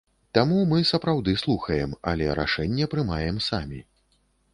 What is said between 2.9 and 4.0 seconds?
прымаем самі.